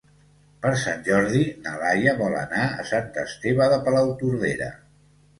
[0.61, 4.71] Per Sant Jordi na Laia vol anar a Sant Esteve de Palautordera.